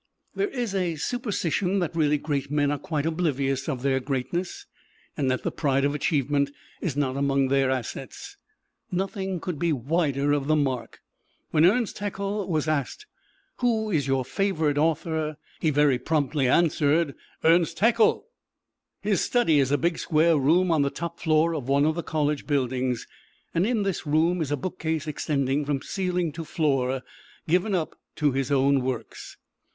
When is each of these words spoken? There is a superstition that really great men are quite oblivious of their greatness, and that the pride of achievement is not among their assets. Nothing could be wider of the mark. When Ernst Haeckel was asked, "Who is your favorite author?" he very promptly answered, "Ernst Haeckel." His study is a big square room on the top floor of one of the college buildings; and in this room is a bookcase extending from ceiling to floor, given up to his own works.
There 0.33 0.47
is 0.49 0.73
a 0.73 0.95
superstition 0.95 1.77
that 1.77 1.95
really 1.95 2.17
great 2.17 2.49
men 2.49 2.71
are 2.71 2.79
quite 2.79 3.05
oblivious 3.05 3.69
of 3.69 3.83
their 3.83 3.99
greatness, 3.99 4.65
and 5.15 5.29
that 5.29 5.43
the 5.43 5.51
pride 5.51 5.85
of 5.85 5.93
achievement 5.93 6.49
is 6.81 6.97
not 6.97 7.15
among 7.17 7.49
their 7.49 7.69
assets. 7.69 8.35
Nothing 8.91 9.39
could 9.39 9.59
be 9.59 9.71
wider 9.71 10.31
of 10.31 10.47
the 10.47 10.55
mark. 10.55 11.01
When 11.51 11.65
Ernst 11.65 11.99
Haeckel 11.99 12.47
was 12.47 12.67
asked, 12.67 13.05
"Who 13.57 13.91
is 13.91 14.07
your 14.07 14.25
favorite 14.25 14.79
author?" 14.79 15.37
he 15.59 15.69
very 15.69 15.99
promptly 15.99 16.47
answered, 16.47 17.13
"Ernst 17.43 17.77
Haeckel." 17.77 18.25
His 19.03 19.21
study 19.21 19.59
is 19.59 19.69
a 19.71 19.77
big 19.77 19.99
square 19.99 20.35
room 20.35 20.71
on 20.71 20.81
the 20.81 20.89
top 20.89 21.19
floor 21.19 21.53
of 21.53 21.69
one 21.69 21.85
of 21.85 21.93
the 21.93 22.01
college 22.01 22.47
buildings; 22.47 23.05
and 23.53 23.67
in 23.67 23.83
this 23.83 24.07
room 24.07 24.41
is 24.41 24.51
a 24.51 24.57
bookcase 24.57 25.05
extending 25.07 25.63
from 25.63 25.83
ceiling 25.83 26.31
to 26.31 26.43
floor, 26.43 27.03
given 27.47 27.75
up 27.75 27.95
to 28.15 28.31
his 28.31 28.49
own 28.51 28.81
works. 28.83 29.37